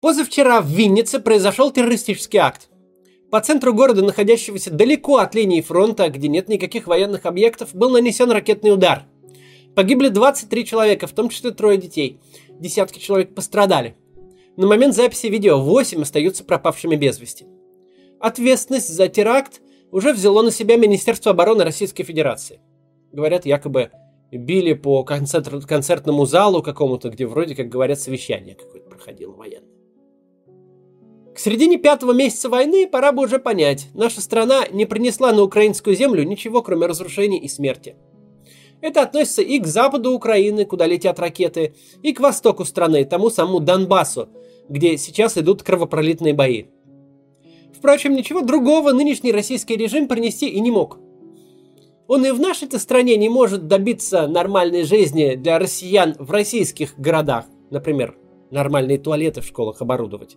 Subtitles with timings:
[0.00, 2.70] Позавчера в Виннице произошел террористический акт.
[3.30, 8.30] По центру города, находящегося далеко от линии фронта, где нет никаких военных объектов, был нанесен
[8.30, 9.04] ракетный удар.
[9.76, 12.18] Погибли 23 человека, в том числе трое детей.
[12.48, 13.94] Десятки человек пострадали.
[14.56, 17.46] На момент записи видео 8 остаются пропавшими без вести.
[18.20, 19.60] Ответственность за теракт
[19.92, 22.60] уже взяло на себя Министерство обороны Российской Федерации.
[23.12, 23.90] Говорят, якобы
[24.32, 29.79] били по концерт, концертному залу какому-то, где вроде как говорят совещание какое-то проходило военное.
[31.42, 36.22] Середине пятого месяца войны пора бы уже понять, наша страна не принесла на украинскую землю
[36.22, 37.96] ничего, кроме разрушений и смерти.
[38.82, 43.60] Это относится и к западу Украины, куда летят ракеты, и к востоку страны, тому самому
[43.60, 44.28] Донбассу,
[44.68, 46.64] где сейчас идут кровопролитные бои.
[47.74, 50.98] Впрочем, ничего другого нынешний российский режим принести и не мог.
[52.06, 57.46] Он и в нашей-то стране не может добиться нормальной жизни для россиян в российских городах,
[57.70, 58.14] например,
[58.50, 60.36] нормальные туалеты в школах оборудовать.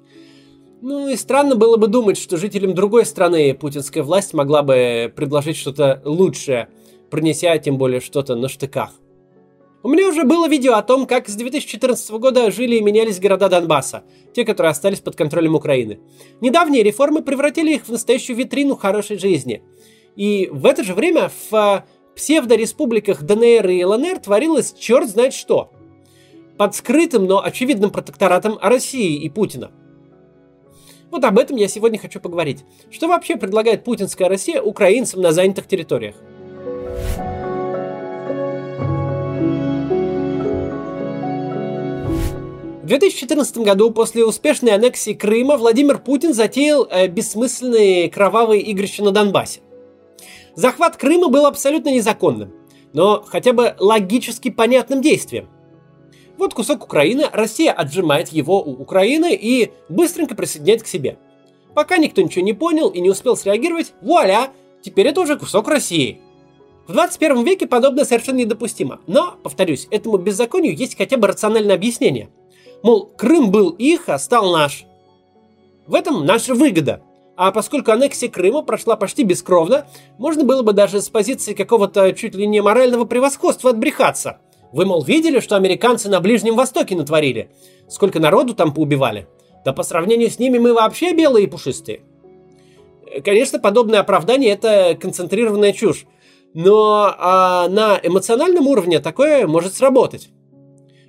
[0.86, 5.56] Ну и странно было бы думать, что жителям другой страны путинская власть могла бы предложить
[5.56, 6.68] что-то лучшее,
[7.10, 8.92] принеся тем более что-то на штыках.
[9.82, 13.48] У меня уже было видео о том, как с 2014 года жили и менялись города
[13.48, 14.04] Донбасса,
[14.36, 16.02] те, которые остались под контролем Украины.
[16.42, 19.64] Недавние реформы превратили их в настоящую витрину хорошей жизни.
[20.18, 25.72] И в это же время в а, псевдореспубликах ДНР и ЛНР творилось черт знает что.
[26.58, 29.72] Под скрытым, но очевидным протекторатом России и Путина–
[31.14, 32.66] вот об этом я сегодня хочу поговорить.
[32.90, 36.16] Что вообще предлагает путинская Россия украинцам на занятых территориях?
[42.82, 49.12] В 2014 году, после успешной аннексии Крыма, Владимир Путин затеял э, бессмысленные кровавые игрища на
[49.12, 49.62] Донбассе.
[50.56, 52.54] Захват Крыма был абсолютно незаконным,
[52.92, 55.48] но хотя бы логически понятным действием.
[56.44, 61.18] Вот кусок Украины, Россия отжимает его у Украины и быстренько присоединяет к себе.
[61.74, 64.50] Пока никто ничего не понял и не успел среагировать, вуаля,
[64.82, 66.20] теперь это уже кусок России.
[66.86, 69.00] В 21 веке подобное совершенно недопустимо.
[69.08, 72.28] Но, повторюсь, этому беззаконию есть хотя бы рациональное объяснение.
[72.84, 74.84] Мол, Крым был их, а стал наш.
[75.88, 77.04] В этом наша выгода.
[77.38, 79.88] А поскольку аннексия Крыма прошла почти бескровно,
[80.18, 84.40] можно было бы даже с позиции какого-то чуть ли не морального превосходства отбрехаться–
[84.74, 87.52] вы, мол, видели, что американцы на Ближнем Востоке натворили?
[87.88, 89.28] Сколько народу там поубивали?
[89.64, 92.02] Да по сравнению с ними мы вообще белые и пушистые.
[93.24, 96.06] Конечно, подобное оправдание– это концентрированная чушь.
[96.56, 100.30] Но а, на эмоциональном уровне такое может сработать.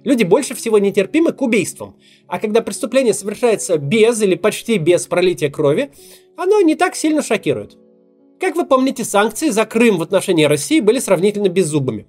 [0.04, 1.96] Люди больше всего нетерпимы к убийствам.
[2.28, 5.90] А когда преступление совершается без или почти без пролития крови,
[6.36, 7.78] оно не так сильно шокирует.
[8.38, 12.06] Как вы помните, санкции за Крым в отношении России были сравнительно беззубыми.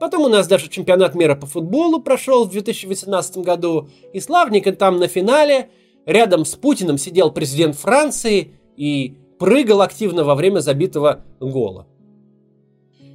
[0.00, 4.98] Потом у нас даже чемпионат мира по футболу прошел в 2018 году, и славненько там
[4.98, 5.70] на финале
[6.04, 11.86] рядом с Путиным сидел президент Франции и прыгал активно во время забитого гола.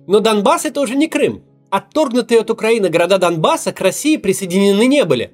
[0.07, 1.43] Но Донбасс это уже не Крым.
[1.69, 5.31] Отторгнутые от Украины города Донбасса к России присоединены не были.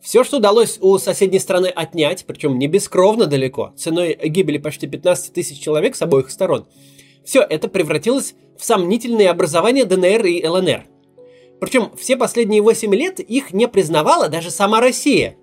[0.00, 5.32] Все, что удалось у соседней страны отнять, причем не бескровно далеко, ценой гибели почти 15
[5.32, 6.66] тысяч человек с обоих сторон–
[7.24, 10.86] все это превратилось в сомнительные образования ДНР и ЛНР.
[11.60, 15.36] Причем все последние 8 лет их не признавала даже сама Россия.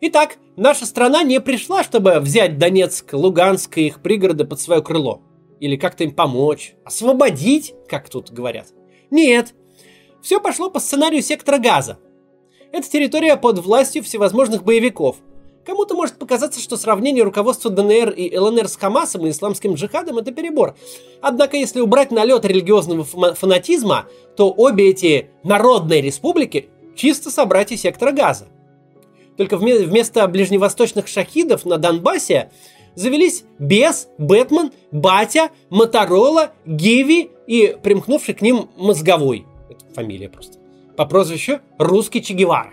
[0.00, 5.22] Итак, наша страна не пришла, чтобы взять Донецк, Луганск и их пригороды под свое крыло.
[5.60, 8.68] Или как-то им помочь, освободить, как тут говорят.
[9.10, 9.54] Нет,
[10.22, 11.98] все пошло по сценарию сектора газа.
[12.70, 15.16] Это территория под властью всевозможных боевиков–
[15.68, 20.32] Кому-то может показаться, что сравнение руководства ДНР и ЛНР с Хамасом и исламским джихадом– это
[20.32, 20.74] перебор.
[21.20, 28.48] Однако, если убрать налет религиозного фанатизма, то обе эти народные республики– чисто собратья сектора газа.
[29.36, 32.50] Только вместо ближневосточных шахидов на Донбассе
[32.94, 39.44] завелись Бес, Бэтмен, Батя, Моторола, Гиви и примкнувший к ним Мозговой.
[39.68, 40.56] Это фамилия просто.
[40.96, 42.72] По прозвищу Русский Че Гевара.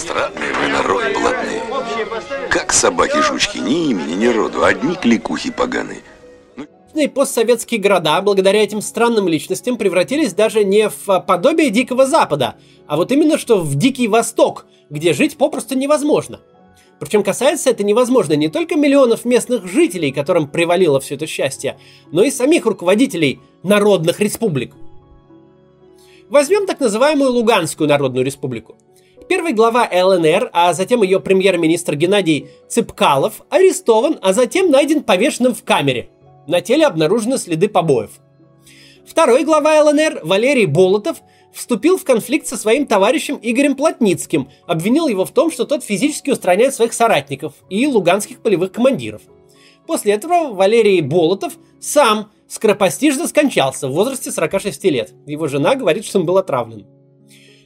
[0.00, 1.62] Странный вы народ блатные.
[2.48, 6.00] Как собаки-жучки, ни имени, ни роду, одни кликухи поганые.
[6.94, 12.54] И постсоветские города, благодаря этим странным личностям, превратились даже не в подобие Дикого Запада,
[12.86, 16.40] а вот именно что в Дикий Восток, где жить попросту невозможно.
[16.98, 21.78] Причем касается это невозможно не только миллионов местных жителей, которым привалило все это счастье,
[22.10, 24.72] но и самих руководителей народных республик.
[26.30, 28.76] Возьмем так называемую Луганскую народную республику–
[29.30, 35.62] Первый глава ЛНР, а затем ее премьер-министр Геннадий Цыпкалов арестован, а затем найден повешенным в
[35.62, 36.10] камере.
[36.48, 38.10] На теле обнаружены следы побоев.
[39.06, 41.18] Второй глава ЛНР, Валерий Болотов,
[41.54, 46.30] вступил в конфликт со своим товарищем Игорем Плотницким, обвинил его в том, что тот физически
[46.30, 49.22] устраняет своих соратников и луганских полевых командиров.
[49.86, 55.12] После этого Валерий Болотов сам скоропостижно скончался в возрасте 46 лет.
[55.24, 56.84] Его жена говорит, что он был отравлен.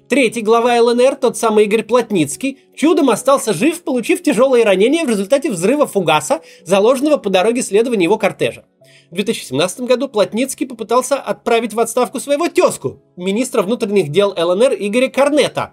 [0.06, 5.50] Третий глава ЛНР, тот самый Игорь Плотницкий, чудом остался жив, получив тяжелые ранения в результате
[5.50, 8.66] взрыва фугаса, заложенного по дороге следования его кортежа.
[9.10, 15.08] В 2017 году Плотницкий попытался отправить в отставку своего тезку, министра внутренних дел ЛНР Игоря
[15.08, 15.72] Корнета.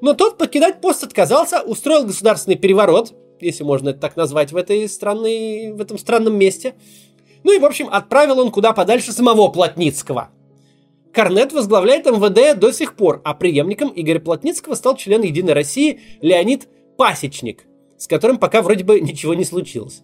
[0.00, 4.88] Но тот покидать пост отказался, устроил государственный переворот, если можно это так назвать, в, этой
[4.88, 6.76] странной, в этом странном месте.
[7.44, 10.30] Ну и, в общем, отправил он куда подальше самого Плотницкого–
[11.16, 16.68] Корнет возглавляет МВД до сих пор, а преемником Игоря Плотницкого стал член Единой России Леонид
[16.98, 17.64] Пасечник,
[17.96, 20.02] с которым пока вроде бы ничего не случилось.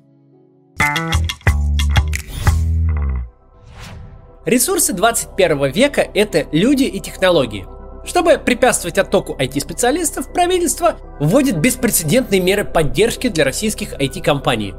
[4.47, 7.67] Ресурсы 21 века– это люди и технологии.
[8.07, 14.73] Чтобы препятствовать оттоку IT-специалистов, правительство вводит беспрецедентные меры поддержки для российских IT-компаний.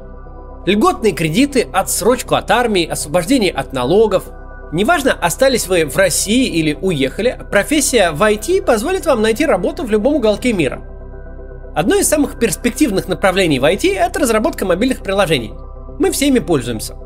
[0.66, 4.24] Льготные кредиты, отсрочку от армии, освобождение от налогов–
[4.74, 9.90] Неважно, остались вы в России или уехали, профессия в IT позволит вам найти работу в
[9.92, 10.82] любом уголке мира.
[11.76, 15.54] Одно из самых перспективных направлений в IT– это разработка мобильных приложений.
[16.00, 16.96] Мы всеми пользуемся.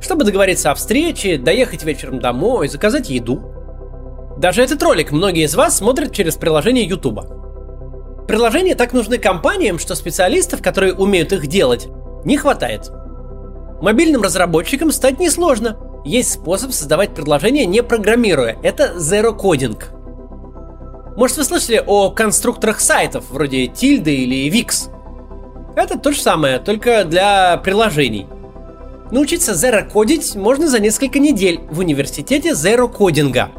[0.00, 3.52] Чтобы договориться о встрече, доехать вечером домой, заказать еду.
[4.38, 7.20] Даже этот ролик многие из вас смотрят через приложение YouTube.
[8.26, 11.86] Приложения так нужны компаниям, что специалистов, которые умеют их делать,
[12.24, 12.90] не хватает.
[13.82, 18.58] Мобильным разработчикам стать несложно– есть способ создавать предложения не программируя.
[18.62, 19.82] Это zero coding.
[21.16, 24.90] Может, вы слышали о конструкторах сайтов, вроде Tilda или Wix?
[25.76, 28.26] Это то же самое, только для приложений.
[29.10, 33.50] Научиться zero кодить можно за несколько недель в университете zero кодинга.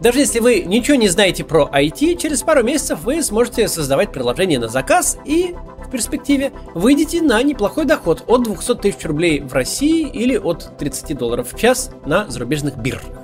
[0.00, 4.58] Даже если вы ничего не знаете про IT, через пару месяцев вы сможете создавать приложение
[4.58, 5.54] на заказ и
[5.92, 11.52] перспективе выйдете на неплохой доход от 200 тысяч рублей в России или от 30 долларов
[11.52, 13.22] в час на зарубежных биржах.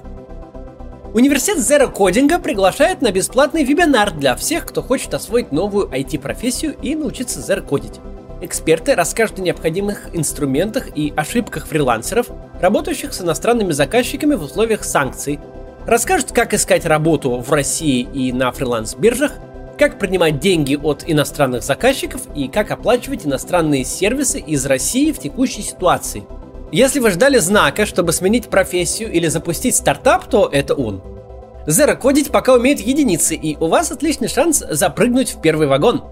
[1.14, 6.94] Университет Zero Coding приглашает на бесплатный вебинар для всех, кто хочет освоить новую IT-профессию и
[6.94, 7.98] научиться Zero кодить.
[8.40, 12.28] Эксперты расскажут о необходимых инструментах и ошибках фрилансеров,
[12.60, 15.40] работающих с иностранными заказчиками в условиях санкций,
[15.86, 19.32] расскажут, как искать работу в России и на фриланс-биржах,
[19.78, 25.62] как принимать деньги от иностранных заказчиков и как оплачивать иностранные сервисы из России в текущей
[25.62, 26.24] ситуации.
[26.72, 31.00] Если вы ждали знака, чтобы сменить профессию или запустить стартап, то это он.
[31.66, 36.02] Zero кодить пока умеет единицы, и у вас отличный шанс запрыгнуть в первый вагон.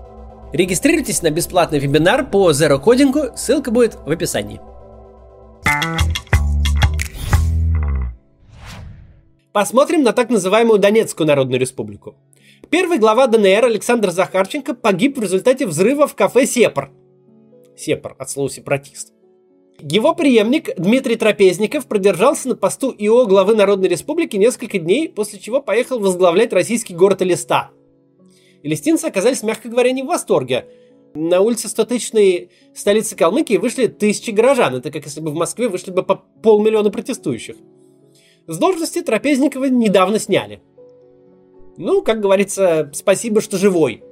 [0.53, 4.61] Регистрируйтесь на бесплатный вебинар по Zero кодингу, ссылка будет в описании.
[9.53, 12.15] Посмотрим на так называемую Донецкую Народную Республику.
[12.69, 16.91] Первый глава ДНР Александр Захарченко погиб в результате взрыва в кафе «Сепар».
[17.77, 19.13] «Сепар» от слова «сепаратист».
[19.79, 25.63] Его преемник Дмитрий Трапезников продержался на посту ИО главы Народной Республики несколько дней, после чего
[25.63, 27.71] поехал возглавлять российский город Элиста.
[28.65, 30.67] Элистинцы оказались, мягко говоря, не в восторге.
[31.15, 34.75] На улице 100-тысячной столицы Калмыкии вышли тысячи горожан.
[34.75, 37.57] Это как если бы в Москве вышли бы по полмиллиона протестующих.
[38.49, 40.61] С должности Трапезникова недавно сняли–
[41.77, 44.03] ну, как говорится, спасибо, что живой.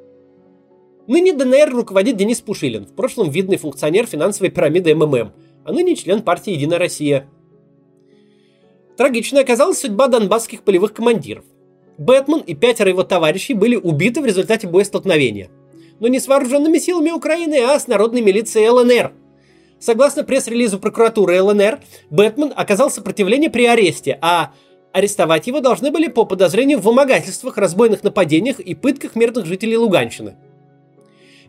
[1.06, 5.32] Ныне ДНР руководит Денис Пушилин, в прошлом видный функционер финансовой пирамиды МММ,
[5.64, 7.28] а ныне член партии «Единая Россия».
[8.96, 11.44] Трагичной оказалась судьба донбасских полевых командиров.
[11.98, 15.50] Бэтмен и пятеро его товарищей были убиты в результате боестолкновения.
[16.00, 19.12] Но не с вооруженными силами Украины, а с народной милицией ЛНР.
[19.78, 21.80] Согласно пресс-релизу прокуратуры ЛНР,
[22.10, 24.52] Бэтмен оказал сопротивление при аресте, а
[24.94, 30.36] Арестовать его должны были по подозрению в вымогательствах, разбойных нападениях и пытках мирных жителей Луганщины.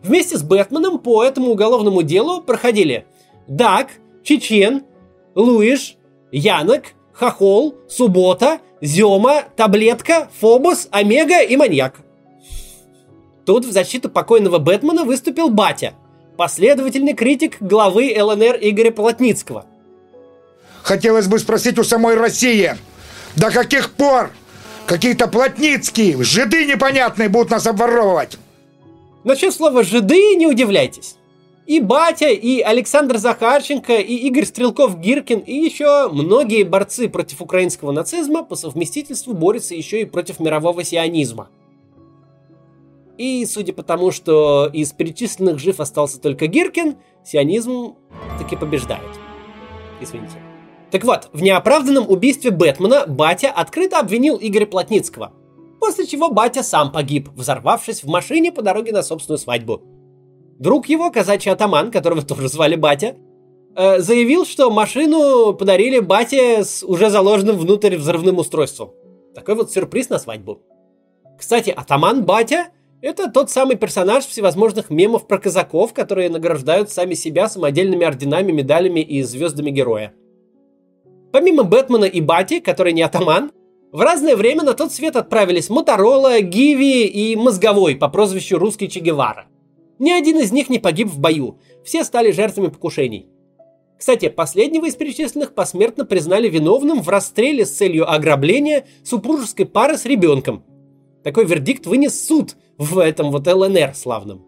[0.02, 3.06] Вместе с Бэтменом по этому уголовному делу проходили
[3.46, 3.90] Дак,
[4.24, 4.82] Чечен,
[5.36, 5.96] Луиш,
[6.32, 12.00] Янок, Хохол, Суббота, Зема, Таблетка, Фобос, Омега и Маньяк.
[13.44, 15.94] Тут в защиту покойного Бэтмена выступил Батя,
[16.36, 19.66] последовательный критик главы ЛНР Игоря Полотницкого.
[20.82, 22.74] Хотелось бы спросить у самой России,
[23.36, 24.30] до каких пор
[24.86, 28.38] какие-то плотницкие, жиды непонятные будут нас обворовывать?
[29.24, 31.16] Насчет слова «жиды» не удивляйтесь.
[31.66, 38.44] И Батя, и Александр Захарченко, и Игорь Стрелков-Гиркин, и еще многие борцы против украинского нацизма
[38.44, 41.48] по совместительству борются еще и против мирового сионизма.
[43.18, 47.96] И судя по тому, что из перечисленных жив остался только Гиркин, сионизм
[48.38, 49.02] таки побеждает.
[50.00, 50.36] Извините.
[50.90, 55.32] Так вот, в неоправданном убийстве Бэтмена батя открыто обвинил Игоря Плотницкого.
[55.80, 59.82] после чего батя сам погиб, взорвавшись в машине по дороге на собственную свадьбу.
[60.58, 63.16] Друг его, казачий атаман, которого тоже звали батя,
[63.76, 68.90] э, заявил, что машину подарили бате с уже заложенным внутрь взрывным устройством.
[69.34, 70.62] Такой вот сюрприз на свадьбу.
[71.38, 72.68] Кстати, атаман батя–
[73.02, 79.00] это тот самый персонаж всевозможных мемов про казаков, которые награждают сами себя самодельными орденами, медалями
[79.00, 80.14] и звездами героя.
[81.36, 83.52] Помимо Бэтмена и Бати, который не атаман,
[83.92, 89.00] в разное время на тот свет отправились Моторола, Гиви и Мозговой по прозвищу Русский Че
[89.00, 89.44] Гевара.
[89.98, 93.26] Ни один из них не погиб в бою, все стали жертвами покушений.
[93.98, 100.06] Кстати, последнего из перечисленных посмертно признали виновным в расстреле с целью ограбления супружеской пары с
[100.06, 100.64] ребенком.
[101.22, 104.42] Такой вердикт вынес суд в этом вот ЛНР славном.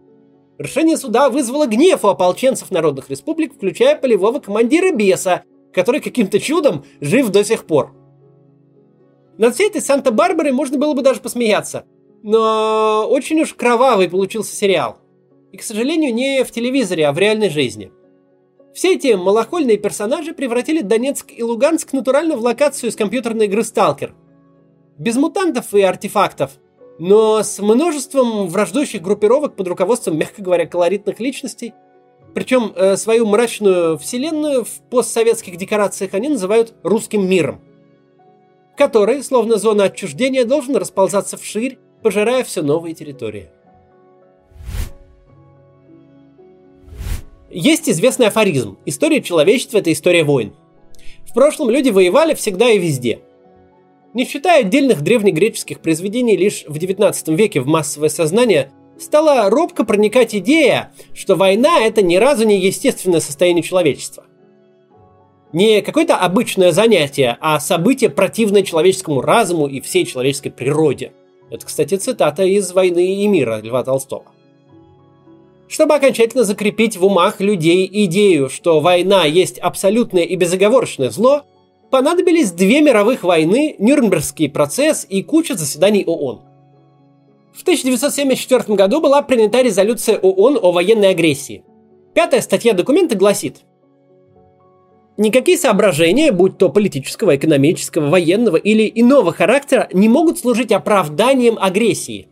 [0.57, 5.43] Решение суда вызвало гнев у ополченцев народных республик, включая полевого командира Беса,
[5.73, 7.93] который каким-то чудом жив до сих пор.
[9.37, 11.85] Над всей этой Санта-Барбарой можно было бы даже посмеяться.
[12.23, 14.97] Но очень уж кровавый получился сериал.
[15.51, 17.91] И, к сожалению, не в телевизоре, а в реальной жизни.
[18.73, 24.13] Все эти малохольные персонажи превратили Донецк и Луганск натурально в локацию из компьютерной игры Сталкер.
[24.97, 26.51] Без мутантов и артефактов,
[26.99, 31.73] но с множеством враждующих группировок под руководством, мягко говоря, колоритных личностей.
[32.33, 37.61] Причем э, свою мрачную вселенную в постсоветских декорациях они называют русским миром,
[38.77, 43.49] который, словно зона отчуждения, должен расползаться вширь, пожирая все новые территории.
[47.49, 48.77] Есть известный афоризм.
[48.85, 50.53] История человечества– это история войн.
[51.27, 53.21] В прошлом люди воевали всегда и везде.
[54.13, 60.35] Не считая отдельных древнегреческих произведений, лишь в 19 веке в массовое сознание стала робко проникать
[60.35, 64.25] идея, что война– это ни разу не естественное состояние человечества.
[65.51, 71.13] Не какое-то обычное занятие, а событие, противное человеческому разуму и всей человеческой природе.
[71.49, 74.25] Это, кстати, цитата из «Войны и мира» Льва Толстого.
[75.67, 81.43] Чтобы окончательно закрепить в умах людей идею, что война есть абсолютное и безоговорочное зло,
[81.89, 86.41] понадобились две мировых войны, Нюрнбергский процесс и куча заседаний ООН.
[87.59, 91.65] В 1974 году была принята резолюция ООН о военной агрессии.
[92.13, 93.57] Пятая статья документа гласит
[95.17, 102.29] Никакие соображения, будь то политического, экономического, военного или иного характера, не могут служить оправданием агрессии.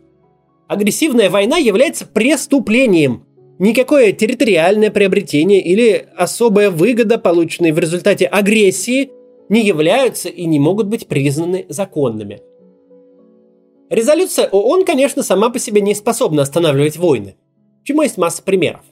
[0.66, 3.26] Агрессивная война является преступлением,
[3.58, 9.10] Никакое территориальное приобретение или особая выгода, полученная в результате агрессии,
[9.50, 12.40] не являются и не могут быть признаны законными.
[13.90, 17.36] Резолюция ООН, конечно, сама по себе не способна останавливать войны,
[17.84, 18.82] чему есть масса примеров.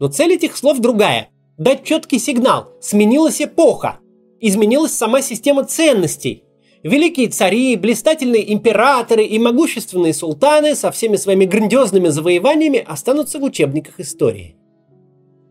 [0.00, 3.98] Но цель этих слов другая– дать четкий сигнал, сменилась эпоха,
[4.40, 6.44] изменилась сама система ценностей,
[6.84, 14.00] Великие цари, блистательные императоры и могущественные султаны со всеми своими грандиозными завоеваниями останутся в учебниках
[14.00, 14.58] истории.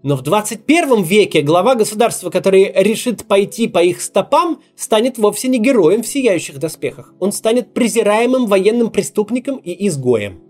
[0.03, 5.59] Но в 21 веке глава государства, который решит пойти по их стопам, станет вовсе не
[5.59, 7.13] героем в сияющих доспехах.
[7.21, 10.41] Он станет презираемым военным преступником и изгоем.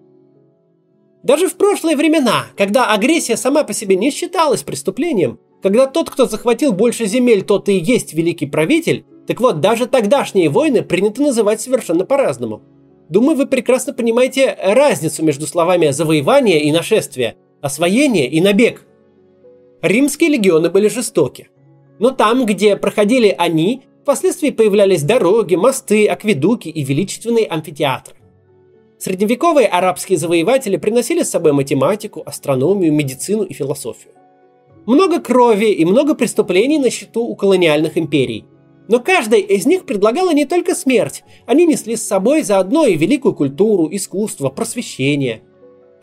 [1.22, 6.26] Даже в прошлые времена, когда агрессия сама по себе не считалась преступлением, когда тот, кто
[6.26, 11.62] захватил больше земель, тот и есть великий правитель, так вот, даже тогдашние войны принято называть
[11.62, 12.64] совершенно по-разному.
[13.08, 18.86] Думаю, вы прекрасно понимаете разницу между словами «завоевание» и «нашествие», «освоение» и «набег».
[19.84, 21.50] Римские легионы были жестоки.
[22.00, 28.16] Но там, где проходили они, впоследствии появлялись дороги, мосты, акведуки и величественные амфитеатры.
[28.98, 34.14] Средневековые арабские завоеватели приносили с собой математику, астрономию, медицину и философию.
[34.88, 38.46] Много крови и много преступлений на счету у колониальных империй–
[38.88, 43.34] но каждая из них предлагала не только смерть, они несли с собой заодно и великую
[43.34, 45.42] культуру, искусство, просвещение.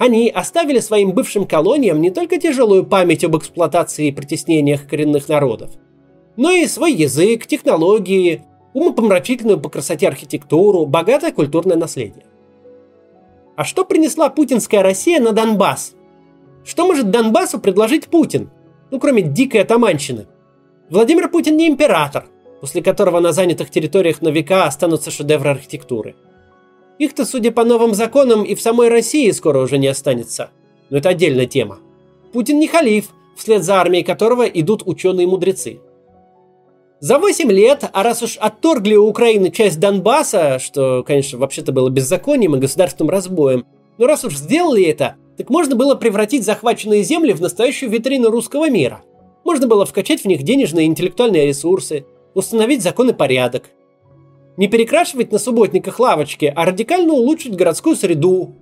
[0.00, 5.72] Они оставили своим бывшим колониям не только тяжелую память об эксплуатации и притеснениях коренных народов,
[6.36, 8.42] но и свой язык, технологии,
[8.72, 12.24] умопомрачительную по красоте архитектуру, богатое культурное наследие.
[13.56, 15.94] А что принесла путинская Россия на Донбасс?
[16.64, 18.50] Что может Донбассу предложить Путин?
[18.90, 20.26] Ну, кроме дикой атаманщины.
[20.88, 22.26] Владимир Путин не император–
[22.60, 26.14] после которого на занятых территориях на века останутся шедевры архитектуры.
[27.00, 30.50] Их-то, судя по новым законам, и в самой России скоро уже не останется.
[30.90, 31.78] Но это отдельная тема.
[32.34, 35.80] Путин не халиф, вслед за армией которого идут ученые-мудрецы.
[37.00, 41.88] За 8 лет, а раз уж отторгли у Украины часть Донбасса, что, конечно, вообще-то было
[41.88, 43.64] беззаконием и государственным разбоем,
[43.96, 48.68] но раз уж сделали это, так можно было превратить захваченные земли в настоящую витрину русского
[48.68, 49.00] мира.
[49.42, 52.04] Можно было вкачать в них денежные и интеллектуальные ресурсы,
[52.34, 53.70] установить закон и порядок.
[54.60, 58.56] Не перекрашивать на субботниках лавочки, а радикально улучшить городскую среду.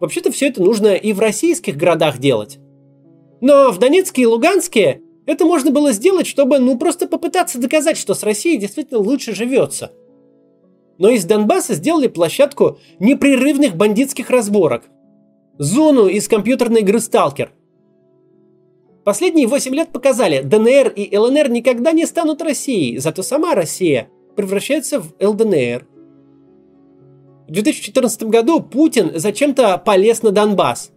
[0.00, 2.58] Вообще-то все это нужно и в российских городах делать.
[3.40, 8.14] Но в Донецке и Луганске это можно было сделать, чтобы ну просто попытаться доказать, что
[8.14, 9.92] с Россией действительно лучше живется.
[10.98, 14.82] Но из Донбасса сделали площадку непрерывных бандитских разборок.
[15.58, 17.52] Зону из компьютерной игры «Сталкер».
[19.04, 25.00] Последние 8 лет показали, ДНР и ЛНР никогда не станут Россией, зато сама Россия превращается
[25.00, 25.86] в ЛДНР.
[27.48, 30.90] В 2014 году Путин зачем-то полез на Донбасс.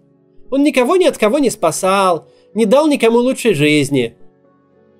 [0.51, 4.15] Он никого ни от кого не спасал, не дал никому лучшей жизни.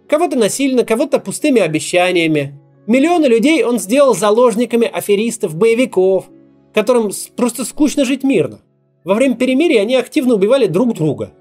[0.08, 2.60] Кого-то насильно, кого-то пустыми обещаниями.
[2.88, 6.29] Миллионы людей он сделал заложниками аферистов, боевиков,
[6.74, 8.62] которым просто скучно жить мирно.
[9.03, 11.34] Во время перемирия они активно убивали друг друга.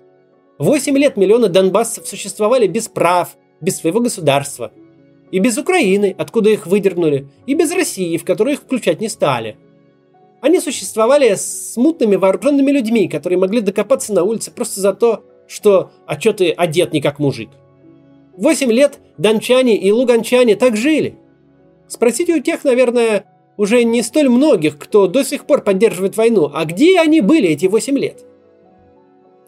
[0.59, 4.73] Восемь лет миллионы донбассцев существовали без прав, без своего государства.
[5.31, 9.57] И без Украины, откуда их выдернули, и без России, в которую их включать не стали.
[10.41, 15.91] Они существовали с мутными вооруженными людьми, которые могли докопаться на улице просто за то, что
[16.07, 17.51] «а чё ты одет не как мужик?».
[18.37, 21.17] Восемь лет дончане и луганчане так жили.
[21.89, 23.25] Спросите у тех, наверное,
[23.57, 27.67] уже не столь многих, кто до сих пор поддерживает войну, а где они были эти
[27.67, 28.25] восемь лет?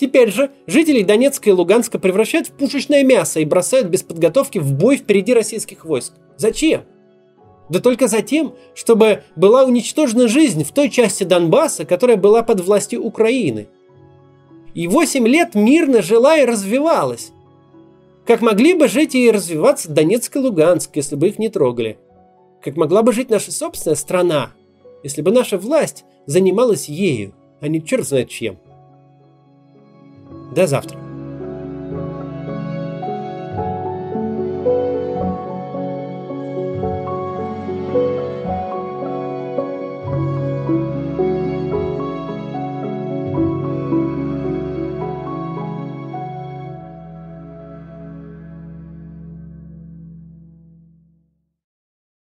[0.01, 4.73] Теперь же жителей Донецка и Луганска превращают в пушечное мясо и бросают без подготовки в
[4.73, 6.15] бой впереди российских войск.
[6.39, 6.83] Зачем?
[7.69, 12.61] Да только за тем, чтобы была уничтожена жизнь в той части Донбасса, которая была под
[12.61, 13.69] властью Украины–
[14.75, 17.33] и 8 лет мирно жила и развивалась.
[18.25, 21.99] Как могли бы жить и развиваться Донецк и Луганск, если бы их не трогали?
[22.63, 24.53] Как могла бы жить наша собственная страна,
[25.03, 28.59] если бы наша власть занималась ею, а не черт знает чем?
[30.51, 31.10] До завтра.